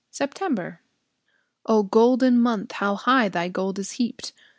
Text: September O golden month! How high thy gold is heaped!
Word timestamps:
September 0.09 0.81
O 1.67 1.83
golden 1.83 2.41
month! 2.41 2.71
How 2.71 2.95
high 2.95 3.29
thy 3.29 3.49
gold 3.49 3.77
is 3.77 3.91
heaped! 3.91 4.33